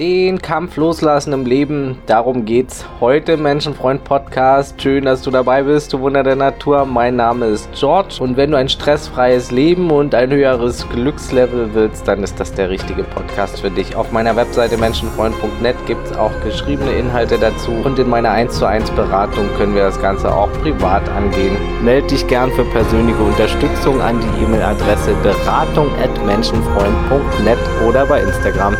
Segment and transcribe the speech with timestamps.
[0.00, 4.80] Den Kampf loslassen im Leben, darum geht's heute im Menschenfreund Podcast.
[4.80, 6.86] Schön, dass du dabei bist, du Wunder der Natur.
[6.86, 12.08] Mein Name ist George und wenn du ein stressfreies Leben und ein höheres Glückslevel willst,
[12.08, 13.94] dann ist das der richtige Podcast für dich.
[13.94, 18.90] Auf meiner Webseite menschenfreund.net gibt's auch geschriebene Inhalte dazu und in meiner 1 zu 1
[18.92, 21.58] Beratung können wir das Ganze auch privat angehen.
[21.84, 28.74] Meld dich gern für persönliche Unterstützung an die E-Mail-Adresse beratung@menschenfreund.net oder bei Instagram.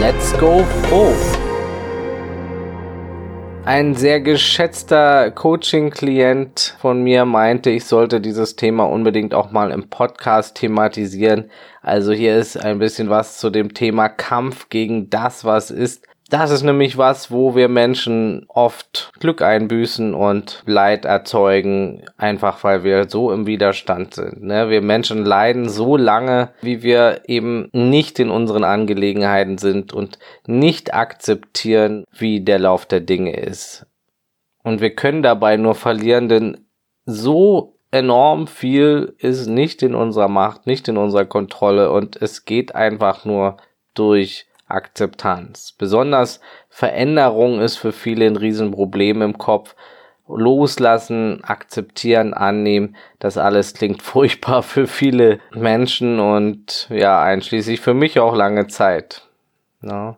[0.00, 1.14] Let's go go froh.
[3.64, 9.88] Ein sehr geschätzter Coaching-Klient von mir meinte, ich sollte dieses Thema unbedingt auch mal im
[9.88, 11.50] Podcast thematisieren.
[11.80, 16.06] Also hier ist ein bisschen was zu dem Thema Kampf gegen das, was ist.
[16.30, 22.82] Das ist nämlich was, wo wir Menschen oft Glück einbüßen und Leid erzeugen, einfach weil
[22.82, 24.42] wir so im Widerstand sind.
[24.42, 24.70] Ne?
[24.70, 30.94] Wir Menschen leiden so lange, wie wir eben nicht in unseren Angelegenheiten sind und nicht
[30.94, 33.86] akzeptieren, wie der Lauf der Dinge ist.
[34.62, 36.66] Und wir können dabei nur verlieren, denn
[37.04, 42.74] so enorm viel ist nicht in unserer Macht, nicht in unserer Kontrolle und es geht
[42.74, 43.58] einfach nur
[43.92, 45.72] durch Akzeptanz.
[45.72, 49.74] Besonders Veränderung ist für viele ein Riesenproblem im Kopf.
[50.26, 58.18] Loslassen, akzeptieren, annehmen, das alles klingt furchtbar für viele Menschen und ja, einschließlich für mich
[58.20, 59.28] auch lange Zeit.
[59.82, 60.16] Ja.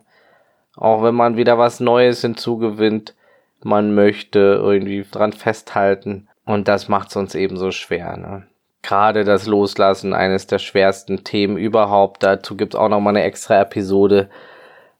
[0.75, 3.15] Auch wenn man wieder was Neues hinzugewinnt,
[3.63, 8.15] man möchte irgendwie dran festhalten und das macht es uns eben so schwer.
[8.15, 8.47] Ne?
[8.87, 12.23] Gerade das Loslassen eines der schwersten Themen überhaupt.
[12.23, 14.29] Dazu gibt's auch noch mal eine extra Episode.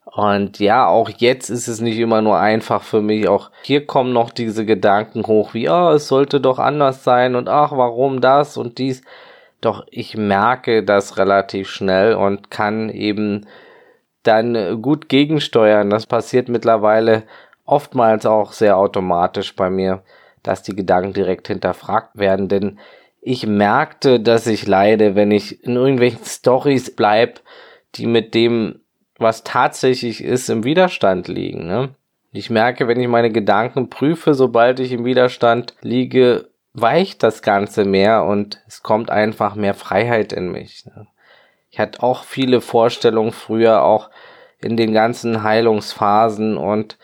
[0.06, 3.30] Und ja, auch jetzt ist es nicht immer nur einfach für mich.
[3.30, 7.48] Auch hier kommen noch diese Gedanken hoch, wie, oh, es sollte doch anders sein und
[7.48, 9.04] ach, warum das und dies.
[9.62, 13.48] Doch ich merke das relativ schnell und kann eben
[14.24, 15.90] dann gut gegensteuern.
[15.90, 17.24] Das passiert mittlerweile
[17.66, 20.04] oftmals auch sehr automatisch bei mir,
[20.44, 22.80] dass die Gedanken direkt hinterfragt werden, denn
[23.28, 27.42] ich merkte, dass ich leide, wenn ich in irgendwelchen Stories bleib,
[27.96, 28.80] die mit dem,
[29.18, 31.68] was tatsächlich ist, im Widerstand liegen.
[31.68, 31.90] Ne?
[32.32, 37.84] Ich merke, wenn ich meine Gedanken prüfe, sobald ich im Widerstand liege, weicht das Ganze
[37.84, 40.86] mehr und es kommt einfach mehr Freiheit in mich.
[40.86, 41.08] Ne?
[41.70, 44.10] Ich hatte auch viele Vorstellungen früher, auch
[44.62, 46.98] in den ganzen Heilungsphasen und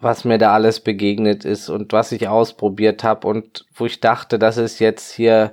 [0.00, 4.38] was mir da alles begegnet ist und was ich ausprobiert habe und wo ich dachte,
[4.38, 5.52] das ist jetzt hier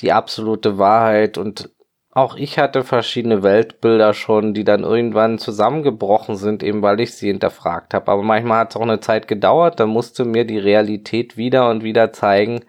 [0.00, 1.70] die absolute Wahrheit und
[2.12, 7.26] auch ich hatte verschiedene Weltbilder schon, die dann irgendwann zusammengebrochen sind, eben weil ich sie
[7.26, 8.12] hinterfragt habe.
[8.12, 11.82] Aber manchmal hat es auch eine Zeit gedauert, da musste mir die Realität wieder und
[11.82, 12.64] wieder zeigen,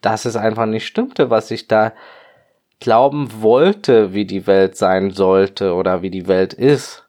[0.00, 1.92] dass es einfach nicht stimmte, was ich da
[2.78, 7.08] glauben wollte, wie die Welt sein sollte oder wie die Welt ist.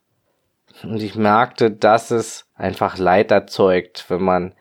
[0.81, 4.53] Und ich merkte, dass es einfach Leid erzeugt, wenn man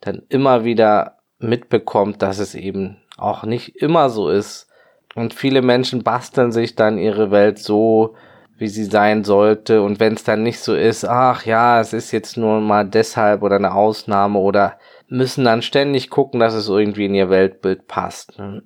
[0.00, 4.68] dann immer wieder mitbekommt, dass es eben auch nicht immer so ist.
[5.14, 8.14] Und viele Menschen basteln sich dann ihre Welt so,
[8.56, 9.82] wie sie sein sollte.
[9.82, 13.42] Und wenn es dann nicht so ist, ach ja, es ist jetzt nur mal deshalb
[13.42, 14.78] oder eine Ausnahme oder
[15.08, 18.38] müssen dann ständig gucken, dass es irgendwie in ihr Weltbild passt.
[18.38, 18.62] Ne?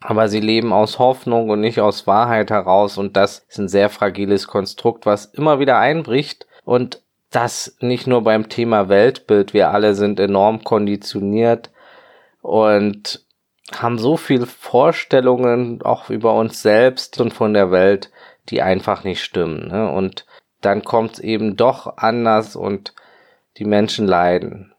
[0.00, 3.88] Aber sie leben aus Hoffnung und nicht aus Wahrheit heraus und das ist ein sehr
[3.88, 7.02] fragiles Konstrukt, was immer wieder einbricht und
[7.36, 9.52] das nicht nur beim Thema Weltbild.
[9.52, 11.70] Wir alle sind enorm konditioniert
[12.40, 13.26] und
[13.74, 18.10] haben so viel Vorstellungen auch über uns selbst und von der Welt,
[18.48, 19.68] die einfach nicht stimmen.
[19.68, 19.92] Ne?
[19.92, 20.24] Und
[20.62, 22.94] dann kommt es eben doch anders und
[23.58, 24.72] die Menschen leiden.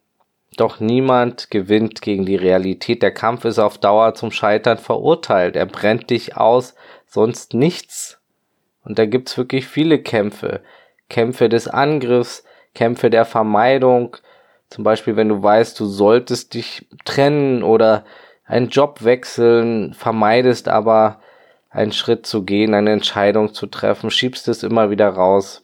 [0.56, 3.04] Doch niemand gewinnt gegen die Realität.
[3.04, 5.56] Der Kampf ist auf Dauer zum Scheitern verurteilt.
[5.56, 6.74] Er brennt dich aus,
[7.06, 8.20] sonst nichts.
[8.84, 10.62] Und da gibt's wirklich viele Kämpfe.
[11.08, 12.44] Kämpfe des Angriffs,
[12.78, 14.18] Kämpfe der Vermeidung.
[14.70, 18.06] Zum Beispiel, wenn du weißt, du solltest dich trennen oder
[18.46, 21.20] einen Job wechseln, vermeidest aber
[21.72, 25.64] einen Schritt zu gehen, eine Entscheidung zu treffen, schiebst es immer wieder raus.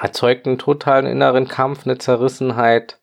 [0.00, 2.96] Erzeugt einen totalen inneren Kampf, eine Zerrissenheit.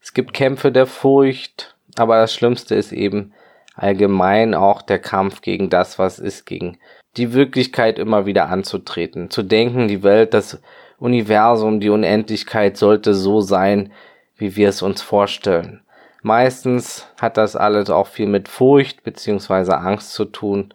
[0.00, 3.32] Es gibt Kämpfe der Furcht, aber das Schlimmste ist eben
[3.74, 6.78] allgemein auch der Kampf gegen das, was ist, gegen
[7.16, 10.60] die Wirklichkeit immer wieder anzutreten, zu denken, die Welt, das
[11.02, 13.92] Universum, die Unendlichkeit sollte so sein,
[14.36, 15.82] wie wir es uns vorstellen.
[16.22, 20.72] Meistens hat das alles auch viel mit Furcht beziehungsweise Angst zu tun.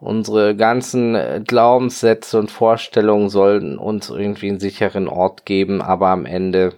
[0.00, 6.74] Unsere ganzen Glaubenssätze und Vorstellungen sollten uns irgendwie einen sicheren Ort geben, aber am Ende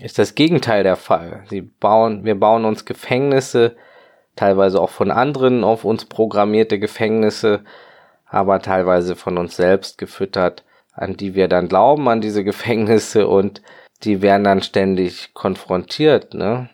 [0.00, 1.42] ist das Gegenteil der Fall.
[1.50, 3.74] Sie bauen, wir bauen uns Gefängnisse,
[4.36, 7.64] teilweise auch von anderen auf uns programmierte Gefängnisse,
[8.26, 10.62] aber teilweise von uns selbst gefüttert.
[10.92, 13.62] An die wir dann glauben, an diese Gefängnisse und
[14.02, 16.68] die werden dann ständig konfrontiert, ne?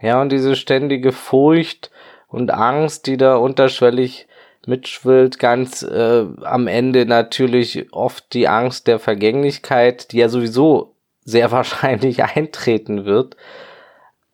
[0.00, 1.90] Ja, und diese ständige Furcht
[2.26, 4.26] und Angst, die da unterschwellig
[4.66, 10.94] mitschwillt, ganz äh, am Ende natürlich oft die Angst der Vergänglichkeit, die ja sowieso
[11.24, 13.36] sehr wahrscheinlich eintreten wird.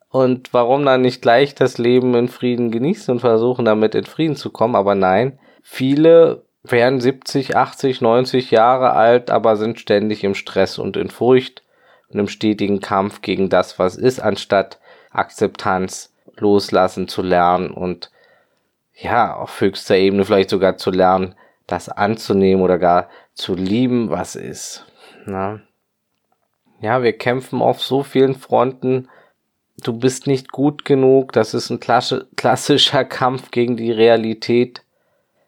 [0.09, 4.37] Und warum dann nicht gleich das Leben in Frieden genießen und versuchen damit in Frieden
[4.37, 4.77] zu kommen?
[4.77, 10.97] Aber nein, viele werden 70, 80, 90 Jahre alt, aber sind ständig im Stress und
[10.97, 11.63] in Furcht
[12.09, 14.79] und im stetigen Kampf gegen das, was ist, anstatt
[15.11, 18.11] Akzeptanz loslassen zu lernen und
[18.95, 21.35] ja, auf höchster Ebene vielleicht sogar zu lernen,
[21.67, 24.87] das anzunehmen oder gar zu lieben, was ist.
[25.27, 25.61] Na?
[26.81, 29.09] Ja, wir kämpfen auf so vielen Fronten.
[29.83, 31.33] Du bist nicht gut genug.
[31.33, 34.83] Das ist ein klassischer Kampf gegen die Realität.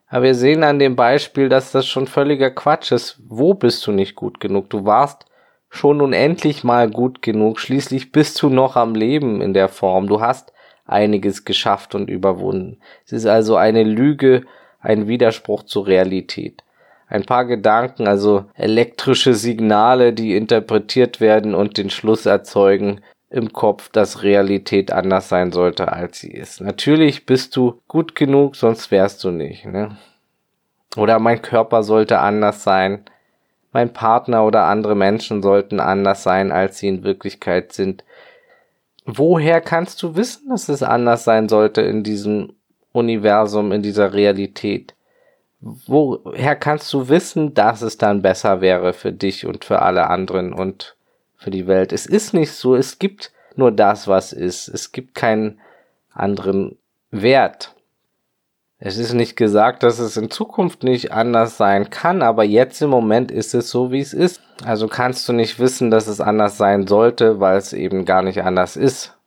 [0.09, 3.21] Aber wir sehen an dem Beispiel, dass das schon völliger Quatsch ist.
[3.27, 4.71] Wo bist du nicht gut genug?
[4.71, 5.27] Du warst
[5.69, 7.61] schon unendlich mal gut genug.
[7.61, 10.07] Schließlich bist du noch am Leben in der Form.
[10.07, 10.53] Du hast
[10.87, 12.79] einiges geschafft und überwunden.
[13.05, 14.45] Es ist also eine Lüge,
[14.81, 16.65] ein Widerspruch zur Realität.
[17.07, 23.01] Ein paar Gedanken, also elektrische Signale, die interpretiert werden und den Schluss erzeugen
[23.31, 26.61] im Kopf, dass Realität anders sein sollte, als sie ist.
[26.61, 29.67] Natürlich bist du gut genug, sonst wärst du nicht.
[29.67, 29.97] Ne?
[30.97, 33.05] Oder mein Körper sollte anders sein.
[33.73, 38.03] Mein Partner oder andere Menschen sollten anders sein, als sie in Wirklichkeit sind
[39.09, 42.53] woher kannst du wissen, dass es anders sein sollte in diesem
[42.93, 44.95] Universum, in dieser Realität?
[45.61, 50.53] Woher kannst du wissen, dass es dann besser wäre für dich und für alle anderen
[50.53, 50.95] und
[51.39, 51.93] für die Welt?
[51.93, 54.69] Es ist nicht so, es gibt nur das, was ist.
[54.69, 55.61] Es gibt keinen
[56.13, 56.77] anderen
[57.11, 57.75] Wert.
[58.81, 62.91] Es ist nicht gesagt, dass es in Zukunft nicht anders sein kann, aber jetzt im
[62.91, 64.41] Moment ist es so, wie es ist.
[64.65, 68.43] Also kannst du nicht wissen, dass es anders sein sollte, weil es eben gar nicht
[68.43, 69.19] anders ist.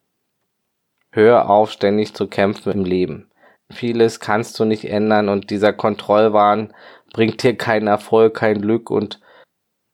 [1.12, 3.30] Hör auf, ständig zu kämpfen im Leben.
[3.70, 6.74] Vieles kannst du nicht ändern und dieser Kontrollwahn
[7.12, 9.20] bringt dir keinen Erfolg, kein Glück und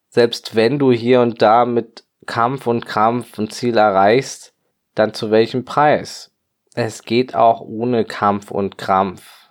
[0.10, 4.54] selbst wenn du hier und da mit Kampf und Krampf ein Ziel erreichst,
[4.94, 6.32] dann zu welchem Preis?
[6.76, 9.50] Es geht auch ohne Kampf und Krampf.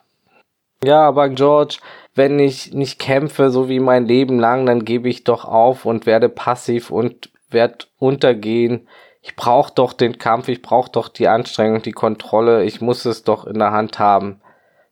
[0.85, 1.79] Ja, aber George,
[2.15, 6.07] wenn ich nicht kämpfe, so wie mein Leben lang, dann gebe ich doch auf und
[6.07, 8.87] werde passiv und werde untergehen.
[9.23, 13.25] Ich brauche doch den Kampf, ich brauche doch die Anstrengung, die Kontrolle, ich muss es
[13.25, 14.41] doch in der Hand haben.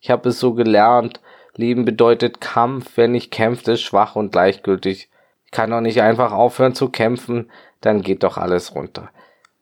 [0.00, 1.20] Ich habe es so gelernt.
[1.54, 5.08] Leben bedeutet Kampf, wer nicht kämpft, ist schwach und gleichgültig.
[5.54, 7.48] Kann doch nicht einfach aufhören zu kämpfen,
[7.80, 9.10] dann geht doch alles runter.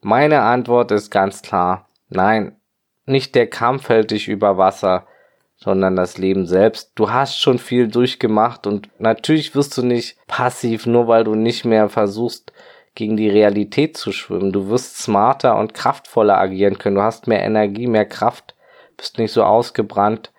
[0.00, 2.56] Meine Antwort ist ganz klar, nein,
[3.04, 5.06] nicht der Kampf hält dich über Wasser,
[5.54, 6.92] sondern das Leben selbst.
[6.94, 11.66] Du hast schon viel durchgemacht und natürlich wirst du nicht passiv, nur weil du nicht
[11.66, 12.54] mehr versuchst,
[12.94, 14.50] gegen die Realität zu schwimmen.
[14.50, 16.96] Du wirst smarter und kraftvoller agieren können.
[16.96, 18.54] Du hast mehr Energie, mehr Kraft,
[18.96, 20.32] bist nicht so ausgebrannt,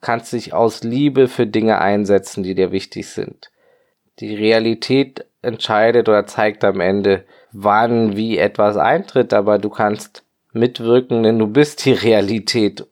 [0.00, 3.51] kannst dich aus Liebe für Dinge einsetzen, die dir wichtig sind.
[4.22, 10.22] Die Realität entscheidet oder zeigt am Ende, wann wie etwas eintritt, aber du kannst
[10.52, 12.86] mitwirken, denn du bist die Realität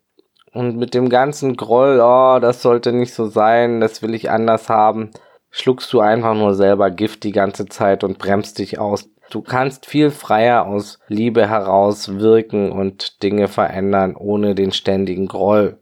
[0.53, 4.69] und mit dem ganzen Groll, oh, das sollte nicht so sein, das will ich anders
[4.69, 5.11] haben,
[5.53, 9.09] schluckst du einfach nur selber Gift die ganze Zeit und bremst dich aus.
[9.31, 15.78] Du kannst viel freier aus Liebe heraus wirken und Dinge verändern ohne den ständigen Groll.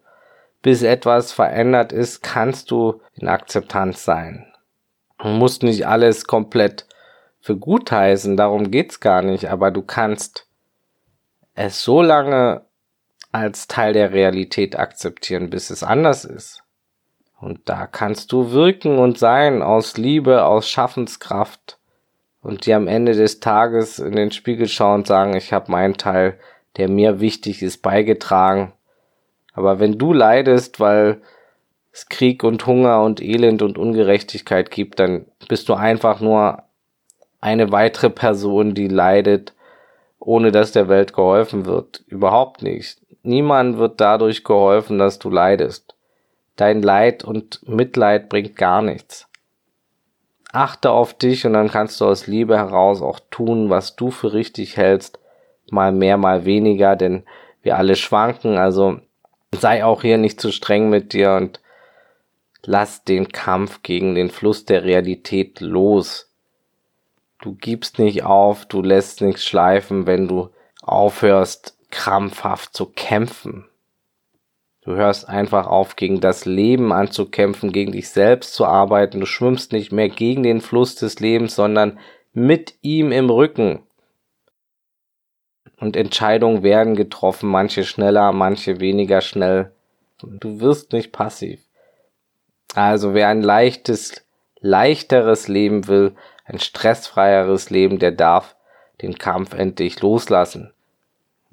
[0.61, 4.48] Bis etwas verändert ist, kannst du in Akzeptanz sein.
[5.19, 6.87] Du musst nicht alles komplett
[7.41, 10.47] für gut heißen, darum geht's gar nicht, aber du kannst
[11.55, 12.63] es so lange
[13.33, 16.63] als Teil der Realität akzeptieren, bis es anders ist.
[17.41, 21.79] Und da kannst du wirken und sein aus Liebe, aus Schaffenskraft
[22.43, 25.97] und dir am Ende des Tages in den Spiegel schauen und sagen, ich habe meinen
[25.97, 26.39] Teil,
[26.77, 28.73] der mir wichtig ist, beigetragen.
[29.53, 31.21] Aber wenn du leidest, weil
[31.99, 36.63] es Krieg und Hunger und Elend und Ungerechtigkeit gibt, dann bist du einfach nur
[37.41, 39.53] eine weitere Person, die leidet,
[40.21, 42.05] ohne dass der Welt geholfen wird.
[42.07, 43.01] Überhaupt nicht.
[43.23, 45.95] Niemand wird dadurch geholfen, dass du leidest.
[46.57, 49.27] Dein Leid und Mitleid bringt gar nichts.
[50.53, 54.33] Achte auf dich und dann kannst du aus Liebe heraus auch tun, was du für
[54.33, 55.19] richtig hältst.
[55.71, 57.25] Mal mehr, mal weniger, denn
[57.63, 58.57] wir alle schwanken.
[58.57, 59.01] Also
[59.53, 61.61] sei auch hier nicht zu streng mit dir und
[62.69, 66.31] lass den Kampf gegen den Fluss der Realität los.
[67.41, 70.51] Du gibst nicht auf, du lässt nichts schleifen, wenn du
[70.83, 73.65] aufhörst, krampfhaft zu kämpfen.
[74.83, 79.21] Du hörst einfach auf, gegen das Leben anzukämpfen, gegen dich selbst zu arbeiten.
[79.21, 81.99] Du schwimmst nicht mehr gegen den Fluss des Lebens, sondern
[82.35, 83.81] mit ihm im Rücken.
[85.81, 89.73] Und Entscheidungen werden getroffen, manche schneller, manche weniger schnell.
[90.21, 91.68] Du wirst nicht passiv.
[92.75, 94.25] Also wer ein leichtes,
[94.61, 98.57] leichteres Leben will, ein stressfreieres Leben, der darf
[99.03, 100.73] den Kampf endlich loslassen.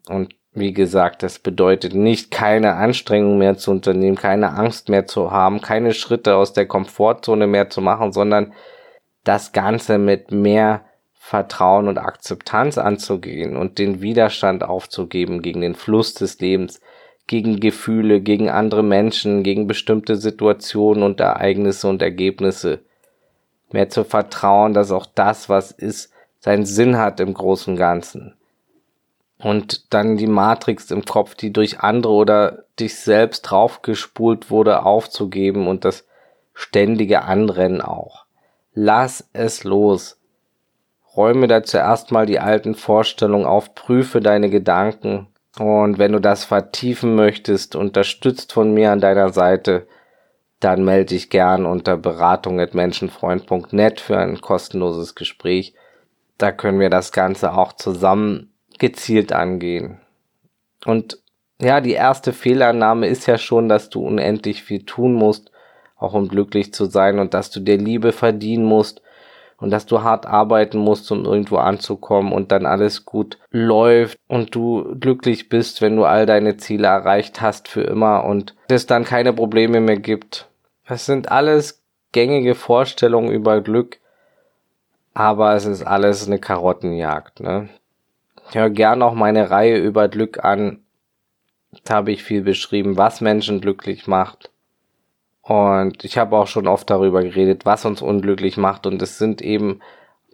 [0.08, 5.32] Und wie gesagt, das bedeutet nicht, keine Anstrengung mehr zu unternehmen, keine Angst mehr zu
[5.32, 8.54] haben, keine Schritte aus der Komfortzone mehr zu machen, sondern
[9.26, 16.14] das Ganze mit mehr Vertrauen und Akzeptanz anzugehen und den Widerstand aufzugeben gegen den Fluss
[16.14, 16.80] des Lebens,
[17.28, 22.80] gegen Gefühle, gegen andere Menschen, gegen bestimmte Situationen und Ereignisse und Ergebnisse.
[23.72, 28.36] Mehr zu vertrauen, dass auch das, was ist, seinen Sinn hat im großen Ganzen
[29.40, 35.68] und dann die Matrix im Kopf, die durch andere oder dich selbst draufgespult wurde, aufzugeben
[35.68, 36.08] und das
[36.54, 38.26] ständige Anrennen auch.
[38.74, 40.20] Lass es los.
[41.16, 45.28] Räume da zuerst mal die alten Vorstellungen auf, prüfe deine Gedanken
[45.60, 49.88] und wenn du das vertiefen möchtest, unterstützt von mir an deiner Seite,
[50.60, 55.74] dann melde dich gern unter beratung.menschenfreund.net für ein kostenloses Gespräch.
[56.38, 60.02] Da können wir das Ganze auch zusammen gezielt angehen.
[60.86, 61.20] Und
[61.62, 65.52] ja, die erste Fehlannahme ist ja schon, dass du unendlich viel tun musst,
[65.96, 69.02] auch um glücklich zu sein und dass du dir Liebe verdienen musst
[69.58, 74.54] und dass du hart arbeiten musst, um irgendwo anzukommen und dann alles gut läuft und
[74.54, 79.06] du glücklich bist, wenn du all deine Ziele erreicht hast für immer und es dann
[79.06, 80.50] keine Probleme mehr gibt.
[80.88, 81.82] Das sind alles
[82.12, 84.00] gängige Vorstellungen über Glück,
[85.14, 87.70] aber es ist alles eine Karottenjagd, ne?
[88.50, 90.84] Ich höre gern auch meine Reihe über Glück an.
[91.84, 94.52] Da habe ich viel beschrieben, was Menschen glücklich macht.
[95.48, 98.88] Und ich habe auch schon oft darüber geredet, was uns unglücklich macht.
[98.88, 99.80] Und es sind eben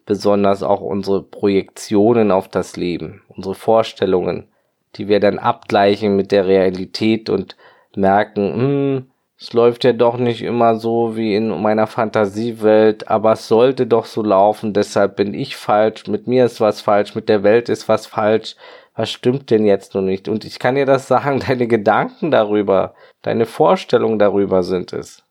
[0.06, 4.48] besonders auch unsere Projektionen auf das Leben, unsere Vorstellungen,
[4.96, 7.58] die wir dann abgleichen mit der Realität und
[7.94, 13.48] merken, hm, es läuft ja doch nicht immer so wie in meiner Fantasiewelt, aber es
[13.48, 17.44] sollte doch so laufen, deshalb bin ich falsch, mit mir ist was falsch, mit der
[17.44, 18.56] Welt ist was falsch.
[18.96, 20.28] Was stimmt denn jetzt noch nicht?
[20.28, 25.24] Und ich kann dir das sagen, deine Gedanken darüber, deine Vorstellungen darüber sind es.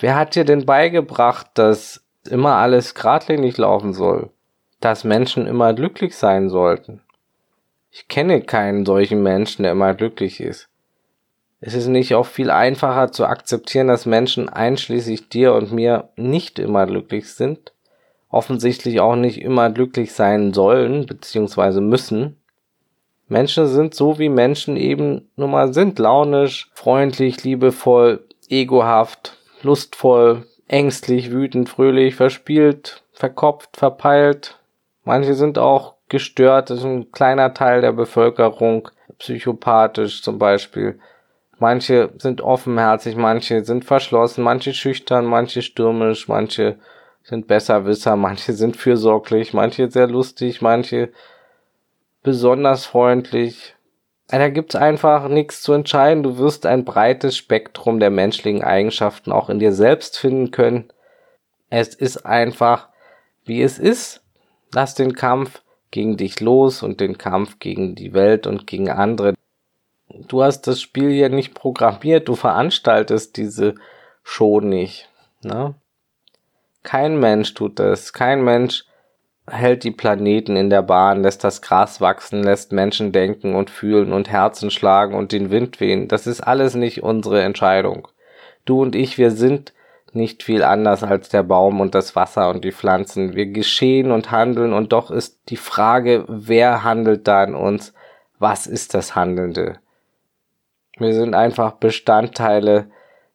[0.00, 4.30] Wer hat dir denn beigebracht, dass immer alles geradlinig laufen soll?
[4.80, 7.02] Dass Menschen immer glücklich sein sollten?
[7.90, 10.68] Ich kenne keinen solchen Menschen, der immer glücklich ist.
[11.60, 16.60] Es ist nicht auch viel einfacher zu akzeptieren, dass Menschen einschließlich dir und mir nicht
[16.60, 17.72] immer glücklich sind,
[18.28, 21.80] offensichtlich auch nicht immer glücklich sein sollen bzw.
[21.80, 22.37] müssen.
[23.28, 31.30] Menschen sind so wie Menschen eben nun mal sind, launisch, freundlich, liebevoll, egohaft, lustvoll, ängstlich,
[31.30, 34.58] wütend, fröhlich, verspielt, verkopft, verpeilt.
[35.04, 40.98] Manche sind auch gestört, das ist ein kleiner Teil der Bevölkerung, psychopathisch zum Beispiel.
[41.58, 46.76] Manche sind offenherzig, manche sind verschlossen, manche schüchtern, manche stürmisch, manche
[47.24, 51.10] sind Besserwisser, manche sind fürsorglich, manche sehr lustig, manche
[52.28, 53.74] besonders freundlich.
[54.28, 56.22] Da gibt's einfach nichts zu entscheiden.
[56.22, 60.92] Du wirst ein breites Spektrum der menschlichen Eigenschaften auch in dir selbst finden können.
[61.70, 62.88] Es ist einfach,
[63.44, 64.22] wie es ist.
[64.74, 69.32] Lass den Kampf gegen dich los und den Kampf gegen die Welt und gegen andere
[70.10, 73.74] du hast das Spiel ja nicht programmiert, du veranstaltest diese
[74.22, 75.08] Show nicht.
[75.42, 75.74] Ne?
[76.82, 78.84] Kein Mensch tut das, kein Mensch
[79.50, 84.12] hält die Planeten in der Bahn, lässt das Gras wachsen, lässt Menschen denken und fühlen
[84.12, 86.08] und Herzen schlagen und den Wind wehen.
[86.08, 88.08] Das ist alles nicht unsere Entscheidung.
[88.64, 89.72] Du und ich, wir sind
[90.12, 93.34] nicht viel anders als der Baum und das Wasser und die Pflanzen.
[93.34, 97.92] Wir geschehen und handeln und doch ist die Frage, wer handelt da in uns?
[98.38, 99.78] Was ist das Handelnde?
[100.98, 102.90] Wir sind einfach Bestandteile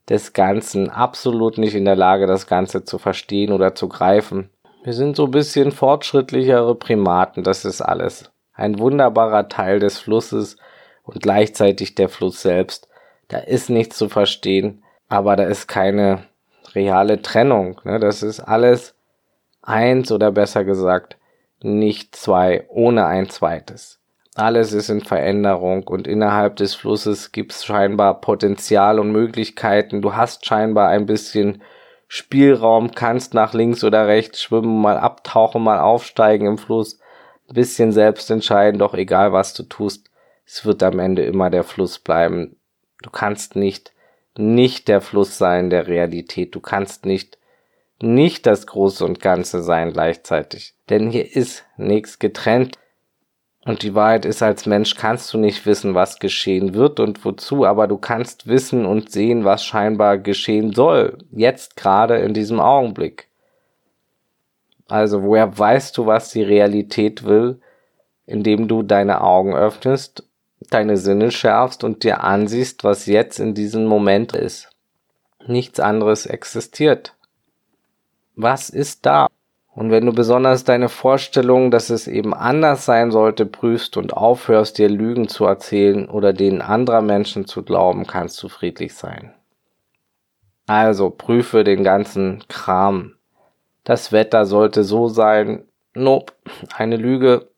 [0.10, 4.50] des Ganzen, absolut nicht in der Lage, das Ganze zu verstehen oder zu greifen.
[4.84, 8.32] Wir sind so ein bisschen fortschrittlichere Primaten, das ist alles.
[8.54, 10.58] Ein wunderbarer Teil des Flusses
[11.04, 12.90] und gleichzeitig der Fluss selbst.
[13.30, 16.26] Da ist nichts zu verstehen, aber da ist keine
[16.76, 17.80] reale Trennung.
[17.86, 18.00] Ne?
[18.00, 18.94] Das ist alles
[19.62, 21.18] eins oder besser gesagt
[21.64, 24.02] nicht zwei ohne ein zweites.
[24.36, 30.02] Alles ist in Veränderung und innerhalb des Flusses gibt's scheinbar Potenzial und Möglichkeiten.
[30.02, 31.62] Du hast scheinbar ein bisschen
[32.16, 37.00] Spielraum, kannst nach links oder rechts schwimmen, mal abtauchen, mal aufsteigen im Fluss.
[37.50, 40.12] Ein bisschen selbst entscheiden, doch egal was du tust,
[40.46, 42.58] es wird am Ende immer der Fluss bleiben,
[43.04, 43.92] Du kannst nicht
[44.36, 46.56] nicht der Fluss sein der Realität.
[46.56, 47.38] Du kannst nicht
[48.02, 50.76] nicht das Große und Ganze sein gleichzeitig.
[50.90, 52.78] Denn hier ist nichts getrennt.
[53.66, 57.66] Und die Wahrheit ist, als Mensch kannst du nicht wissen, was geschehen wird und wozu,
[57.66, 61.18] aber du kannst wissen und sehen, was scheinbar geschehen soll.
[61.32, 63.30] Jetzt gerade in diesem Augenblick.
[64.88, 67.62] Also woher weißt du, was die Realität will,
[68.26, 70.28] indem du deine Augen öffnest,
[70.70, 74.70] deine Sinne schärfst und dir ansiehst, was jetzt in diesem Moment ist.
[75.48, 77.16] Nichts anderes existiert.
[78.36, 79.28] Was ist da?
[79.76, 84.78] Und wenn du besonders deine Vorstellung, dass es eben anders sein sollte, prüfst und aufhörst,
[84.78, 89.34] dir Lügen zu erzählen oder denen anderer Menschen zu glauben, kannst du friedlich sein.
[90.68, 93.16] Also prüfe den ganzen Kram.
[93.84, 95.64] Das Wetter sollte so sein.
[95.96, 96.34] Nope,
[96.76, 97.50] eine Lüge.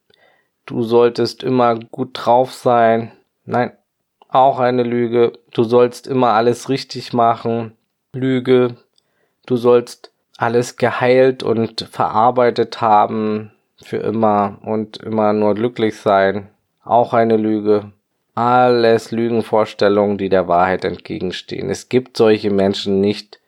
[0.65, 3.11] Du solltest immer gut drauf sein.
[3.43, 3.73] Nein,
[4.29, 5.33] auch eine Lüge.
[5.51, 7.77] Du sollst immer alles richtig machen.
[8.13, 8.77] Lüge.
[9.45, 13.51] Du sollst alles geheilt und verarbeitet haben
[13.81, 16.49] für immer und immer nur glücklich sein.
[16.83, 17.91] Auch eine Lüge.
[18.35, 21.69] Alles Lügenvorstellungen, die der Wahrheit entgegenstehen.
[21.69, 23.39] Es gibt solche Menschen nicht.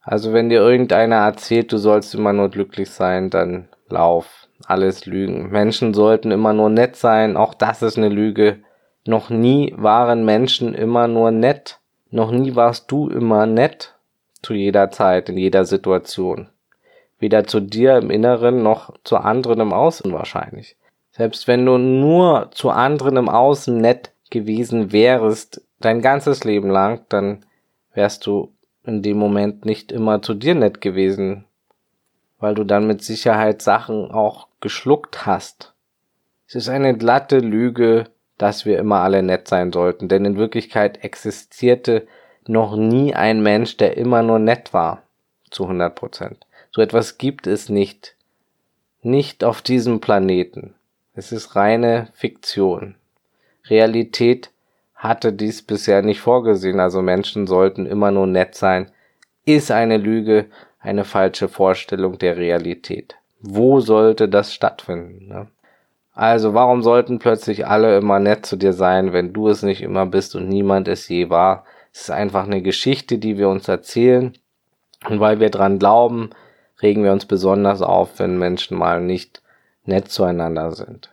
[0.00, 4.48] Also wenn dir irgendeiner erzählt, du sollst immer nur glücklich sein, dann lauf.
[4.66, 5.50] Alles Lügen.
[5.50, 7.36] Menschen sollten immer nur nett sein.
[7.36, 8.60] Auch das ist eine Lüge.
[9.06, 11.78] Noch nie waren Menschen immer nur nett.
[12.10, 13.95] Noch nie warst du immer nett
[14.42, 16.48] zu jeder Zeit, in jeder Situation.
[17.18, 20.76] Weder zu dir im Inneren noch zu anderen im Außen wahrscheinlich.
[21.12, 27.06] Selbst wenn du nur zu anderen im Außen nett gewesen wärst, dein ganzes Leben lang,
[27.08, 27.44] dann
[27.94, 28.52] wärst du
[28.84, 31.46] in dem Moment nicht immer zu dir nett gewesen,
[32.38, 35.74] weil du dann mit Sicherheit Sachen auch geschluckt hast.
[36.46, 38.04] Es ist eine glatte Lüge,
[38.38, 42.06] dass wir immer alle nett sein sollten, denn in Wirklichkeit existierte
[42.48, 45.02] noch nie ein Mensch, der immer nur nett war.
[45.50, 46.46] Zu 100 Prozent.
[46.70, 48.14] So etwas gibt es nicht.
[49.02, 50.74] Nicht auf diesem Planeten.
[51.14, 52.96] Es ist reine Fiktion.
[53.68, 54.50] Realität
[54.94, 58.90] hatte dies bisher nicht vorgesehen, also Menschen sollten immer nur nett sein,
[59.44, 60.46] ist eine Lüge,
[60.80, 63.16] eine falsche Vorstellung der Realität.
[63.40, 65.28] Wo sollte das stattfinden?
[65.28, 65.46] Ne?
[66.12, 70.06] Also warum sollten plötzlich alle immer nett zu dir sein, wenn du es nicht immer
[70.06, 71.64] bist und niemand es je war?
[71.96, 74.34] Es ist einfach eine Geschichte, die wir uns erzählen.
[75.08, 76.28] Und weil wir dran glauben,
[76.82, 79.40] regen wir uns besonders auf, wenn Menschen mal nicht
[79.86, 81.08] nett zueinander sind.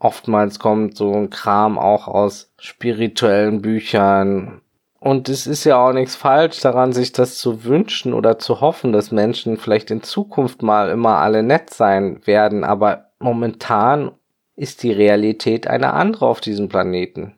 [0.00, 4.62] Oftmals kommt so ein Kram auch aus spirituellen Büchern.
[4.98, 8.92] Und es ist ja auch nichts falsch daran, sich das zu wünschen oder zu hoffen,
[8.92, 12.64] dass Menschen vielleicht in Zukunft mal immer alle nett sein werden.
[12.64, 14.10] Aber momentan
[14.56, 17.36] ist die Realität eine andere auf diesem Planeten.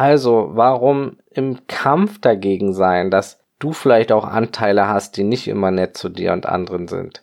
[0.00, 5.70] Also, warum im Kampf dagegen sein, dass du vielleicht auch Anteile hast, die nicht immer
[5.70, 7.22] nett zu dir und anderen sind?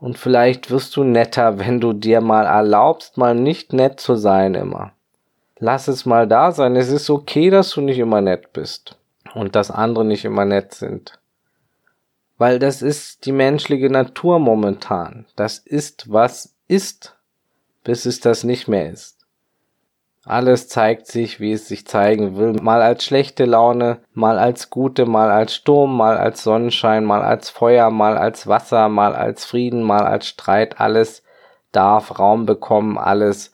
[0.00, 4.54] Und vielleicht wirst du netter, wenn du dir mal erlaubst, mal nicht nett zu sein
[4.54, 4.94] immer.
[5.60, 6.74] Lass es mal da sein.
[6.74, 8.98] Es ist okay, dass du nicht immer nett bist
[9.32, 11.20] und dass andere nicht immer nett sind.
[12.36, 15.26] Weil das ist die menschliche Natur momentan.
[15.36, 17.16] Das ist, was ist,
[17.84, 19.21] bis es das nicht mehr ist.
[20.24, 25.04] Alles zeigt sich, wie es sich zeigen will, mal als schlechte Laune, mal als gute,
[25.04, 29.82] mal als Sturm, mal als Sonnenschein, mal als Feuer, mal als Wasser, mal als Frieden,
[29.82, 31.24] mal als Streit, alles
[31.72, 33.52] darf Raum bekommen, alles,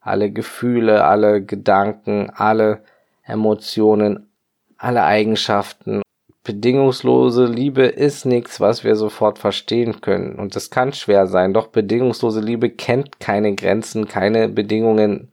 [0.00, 2.82] alle Gefühle, alle Gedanken, alle
[3.22, 4.28] Emotionen,
[4.76, 6.02] alle Eigenschaften.
[6.42, 10.36] Bedingungslose Liebe ist nichts, was wir sofort verstehen können.
[10.36, 15.32] Und das kann schwer sein, doch bedingungslose Liebe kennt keine Grenzen, keine Bedingungen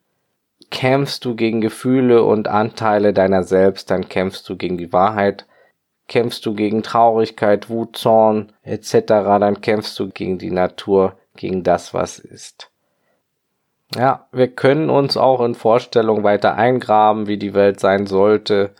[0.69, 5.45] kämpfst du gegen Gefühle und Anteile deiner selbst, dann kämpfst du gegen die Wahrheit,
[6.07, 11.93] kämpfst du gegen Traurigkeit, Wut, Zorn etc., dann kämpfst du gegen die Natur, gegen das,
[11.93, 12.69] was ist.
[13.95, 18.71] Ja, wir können uns auch in Vorstellungen weiter eingraben, wie die Welt sein sollte.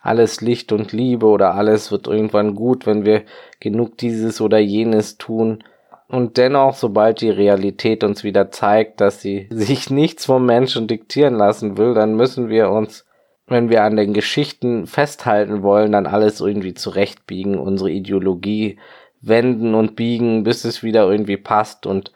[0.00, 3.22] Alles Licht und Liebe oder alles wird irgendwann gut, wenn wir
[3.60, 5.62] genug dieses oder jenes tun.
[6.08, 11.34] Und dennoch, sobald die Realität uns wieder zeigt, dass sie sich nichts vom Menschen diktieren
[11.34, 13.04] lassen will, dann müssen wir uns,
[13.46, 18.78] wenn wir an den Geschichten festhalten wollen, dann alles irgendwie zurechtbiegen, unsere Ideologie
[19.20, 22.12] wenden und biegen, bis es wieder irgendwie passt und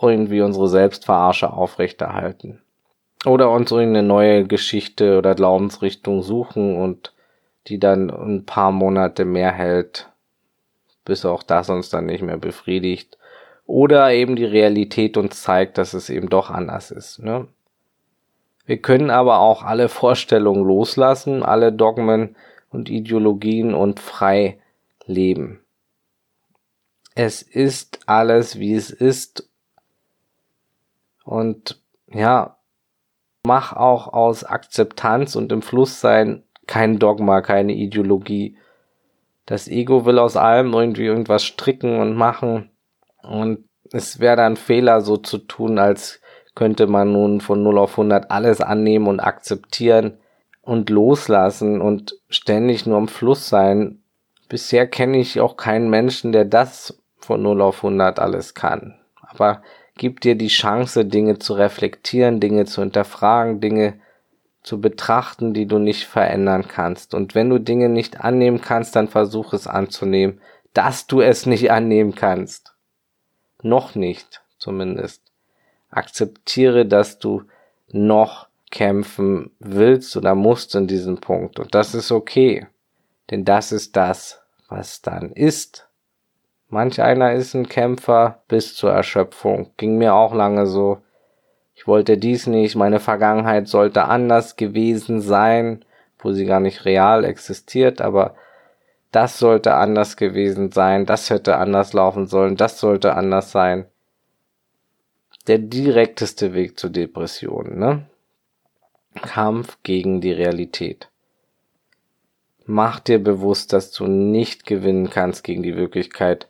[0.00, 2.60] irgendwie unsere Selbstverarsche aufrechterhalten.
[3.24, 7.14] Oder uns irgendeine neue Geschichte oder Glaubensrichtung suchen und
[7.68, 10.10] die dann ein paar Monate mehr hält,
[11.04, 13.18] bis auch das uns dann nicht mehr befriedigt.
[13.66, 17.18] Oder eben die Realität uns zeigt, dass es eben doch anders ist.
[17.20, 17.48] Ne?
[18.66, 22.36] Wir können aber auch alle Vorstellungen loslassen, alle Dogmen
[22.70, 24.58] und Ideologien und frei
[25.06, 25.60] leben.
[27.14, 29.48] Es ist alles, wie es ist.
[31.24, 31.80] Und
[32.12, 32.56] ja,
[33.44, 38.56] mach auch aus Akzeptanz und im Fluss sein kein Dogma, keine Ideologie.
[39.46, 42.70] Das Ego will aus allem irgendwie irgendwas stricken und machen.
[43.22, 46.20] Und es wäre dann Fehler, so zu tun, als
[46.54, 50.18] könnte man nun von 0 auf 100 alles annehmen und akzeptieren
[50.62, 54.02] und loslassen und ständig nur im Fluss sein.
[54.48, 58.98] Bisher kenne ich auch keinen Menschen, der das von 0 auf 100 alles kann.
[59.20, 59.62] Aber
[59.96, 63.94] gib dir die Chance, Dinge zu reflektieren, Dinge zu hinterfragen, Dinge
[64.64, 67.14] zu betrachten, die du nicht verändern kannst.
[67.14, 70.40] Und wenn du Dinge nicht annehmen kannst, dann versuch es anzunehmen,
[70.72, 72.74] dass du es nicht annehmen kannst.
[73.62, 75.22] Noch nicht, zumindest.
[75.90, 77.44] Akzeptiere, dass du
[77.88, 81.60] noch kämpfen willst oder musst in diesem Punkt.
[81.60, 82.66] Und das ist okay.
[83.30, 85.88] Denn das ist das, was dann ist.
[86.68, 89.70] Manch einer ist ein Kämpfer bis zur Erschöpfung.
[89.76, 91.02] Ging mir auch lange so.
[91.74, 95.84] Ich wollte dies nicht, meine Vergangenheit sollte anders gewesen sein,
[96.18, 98.34] wo sie gar nicht real existiert, aber
[99.10, 103.86] das sollte anders gewesen sein, das hätte anders laufen sollen, das sollte anders sein.
[105.46, 108.06] Der direkteste Weg zur Depression, ne?
[109.22, 111.10] Kampf gegen die Realität.
[112.66, 116.48] Mach dir bewusst, dass du nicht gewinnen kannst gegen die Wirklichkeit.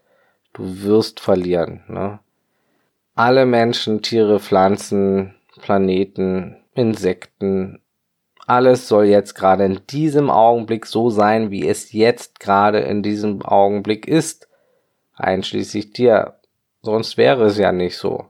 [0.53, 1.83] Du wirst verlieren.
[1.89, 2.21] Ne?
[3.15, 7.81] Alle Menschen, Tiere, Pflanzen, Planeten, Insekten,
[8.47, 13.43] alles soll jetzt gerade in diesem Augenblick so sein, wie es jetzt gerade in diesem
[13.43, 14.49] Augenblick ist,
[15.15, 16.35] einschließlich dir.
[16.83, 18.27] Sonst wäre es ja nicht so.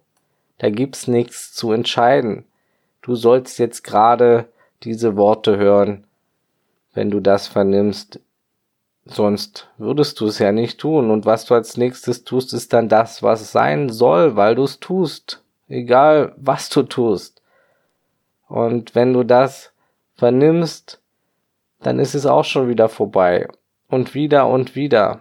[0.58, 2.44] Da gibt's nichts zu entscheiden.
[3.02, 4.46] Du sollst jetzt gerade
[4.84, 6.06] diese Worte hören.
[6.92, 8.20] Wenn du das vernimmst,
[9.06, 11.10] Sonst würdest du es ja nicht tun.
[11.10, 14.80] Und was du als nächstes tust, ist dann das, was sein soll, weil du es
[14.80, 15.42] tust.
[15.68, 17.42] Egal, was du tust.
[18.48, 19.72] Und wenn du das
[20.16, 21.00] vernimmst,
[21.80, 23.48] dann ist es auch schon wieder vorbei.
[23.88, 25.20] Und wieder und wieder.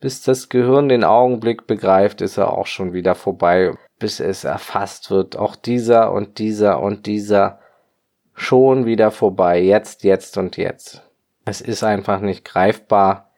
[0.00, 3.74] Bis das Gehirn den Augenblick begreift, ist er auch schon wieder vorbei.
[3.98, 5.36] Bis es erfasst wird.
[5.36, 7.58] Auch dieser und dieser und dieser
[8.34, 9.60] schon wieder vorbei.
[9.60, 11.02] Jetzt, jetzt und jetzt.
[11.44, 13.30] Es ist einfach nicht greifbar.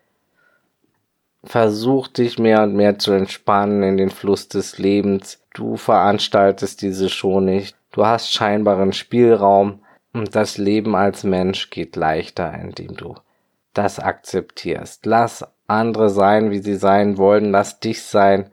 [1.43, 5.43] Versuch dich mehr und mehr zu entspannen in den Fluss des Lebens.
[5.53, 7.77] Du veranstaltest diese Show nicht.
[7.93, 9.81] Du hast scheinbaren Spielraum
[10.13, 13.15] und das Leben als Mensch geht leichter, indem du
[13.73, 15.07] das akzeptierst.
[15.07, 17.51] Lass andere sein, wie sie sein wollen.
[17.51, 18.51] Lass dich sein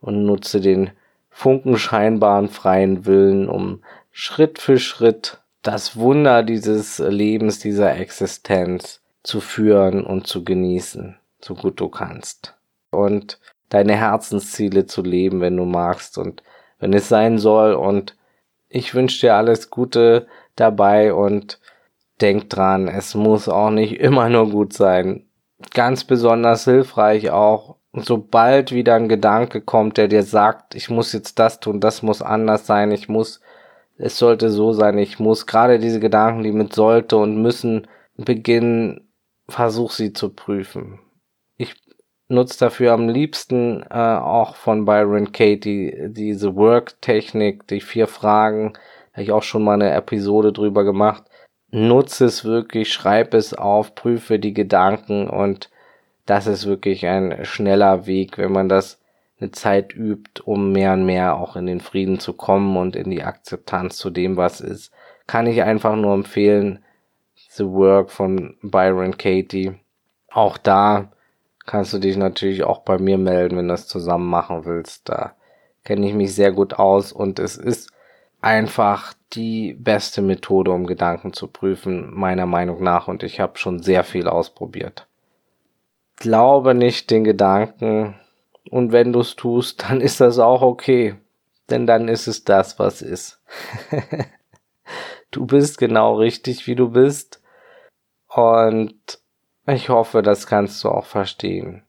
[0.00, 0.90] und nutze den
[1.30, 10.04] funkenscheinbaren freien Willen, um Schritt für Schritt das Wunder dieses Lebens, dieser Existenz zu führen
[10.04, 12.56] und zu genießen, so gut du kannst.
[12.90, 16.42] Und deine Herzensziele zu leben, wenn du magst und
[16.78, 17.74] wenn es sein soll.
[17.74, 18.16] Und
[18.68, 21.60] ich wünsche dir alles Gute dabei und
[22.20, 25.26] denk dran, es muss auch nicht immer nur gut sein.
[25.74, 31.38] Ganz besonders hilfreich auch, sobald wieder ein Gedanke kommt, der dir sagt, ich muss jetzt
[31.38, 33.40] das tun, das muss anders sein, ich muss
[33.98, 39.08] es sollte so sein, ich muss gerade diese Gedanken, die mit sollte und müssen beginnen,
[39.48, 41.00] versuch sie zu prüfen.
[41.56, 41.74] Ich
[42.28, 48.74] nutze dafür am liebsten äh, auch von Byron Katie diese Work-Technik, die vier Fragen,
[49.12, 51.24] habe ich auch schon mal eine Episode drüber gemacht.
[51.70, 55.70] Nutze es wirklich, schreib es auf, prüfe die Gedanken und
[56.24, 59.00] das ist wirklich ein schneller Weg, wenn man das
[59.40, 63.10] eine Zeit übt, um mehr und mehr auch in den Frieden zu kommen und in
[63.10, 64.92] die Akzeptanz zu dem, was ist,
[65.26, 66.84] kann ich einfach nur empfehlen.
[67.50, 69.74] The Work von Byron Katie.
[70.30, 71.10] Auch da
[71.66, 75.08] kannst du dich natürlich auch bei mir melden, wenn du das zusammen machen willst.
[75.08, 75.34] Da
[75.84, 77.90] kenne ich mich sehr gut aus und es ist
[78.40, 83.08] einfach die beste Methode, um Gedanken zu prüfen, meiner Meinung nach.
[83.08, 85.06] Und ich habe schon sehr viel ausprobiert.
[86.16, 88.14] Glaube nicht den Gedanken,
[88.70, 91.16] und wenn du es tust, dann ist das auch okay.
[91.70, 93.40] Denn dann ist es das, was ist.
[95.30, 97.42] du bist genau richtig, wie du bist.
[98.28, 99.18] Und
[99.66, 101.82] ich hoffe, das kannst du auch verstehen.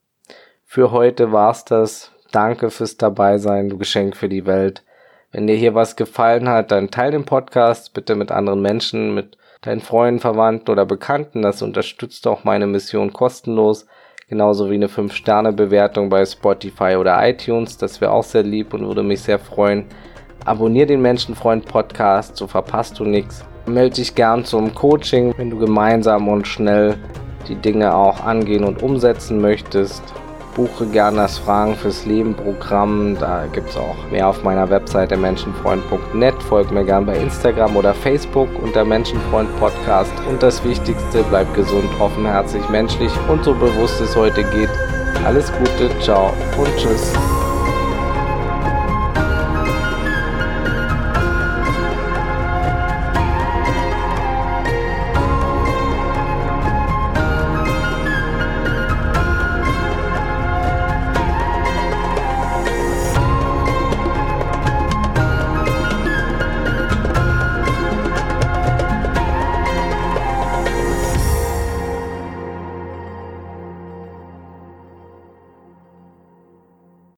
[0.65, 2.11] Für heute war's das.
[2.31, 4.83] Danke fürs Dabeisein, du Geschenk für die Welt.
[5.31, 9.37] Wenn dir hier was gefallen hat, dann teile den Podcast bitte mit anderen Menschen, mit
[9.61, 11.41] deinen Freunden, Verwandten oder Bekannten.
[11.41, 13.87] Das unterstützt auch meine Mission kostenlos
[14.29, 17.77] genauso wie eine 5-Sterne-Bewertung bei Spotify oder iTunes.
[17.77, 19.85] Das wäre auch sehr lieb und würde mich sehr freuen.
[20.45, 23.43] Abonnier den Menschenfreund Podcast, so verpasst du nichts.
[23.65, 26.95] Melde dich gern zum Coaching, wenn du gemeinsam und schnell
[27.47, 30.03] die Dinge auch angehen und umsetzen möchtest.
[30.59, 33.15] Buche gern das Fragen fürs Leben Programm.
[33.17, 36.43] Da gibt es auch mehr auf meiner Webseite menschenfreund.net.
[36.43, 40.11] Folgt mir gern bei Instagram oder Facebook unter Menschenfreund Podcast.
[40.29, 44.69] Und das Wichtigste, bleib gesund, offenherzig, menschlich und so bewusst es heute geht.
[45.25, 47.13] Alles Gute, ciao und tschüss.